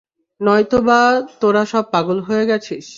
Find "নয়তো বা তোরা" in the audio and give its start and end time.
0.41-1.63